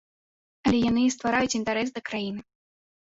[0.69, 2.41] Але яны і ствараюць інтарэс да краіны.